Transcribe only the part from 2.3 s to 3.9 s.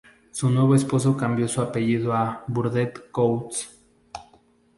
Burdett-Coutts.